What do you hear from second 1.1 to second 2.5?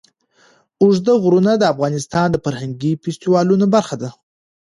غرونه د افغانستان د